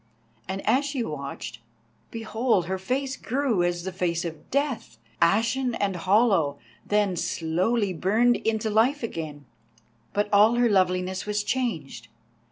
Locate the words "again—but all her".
9.03-10.71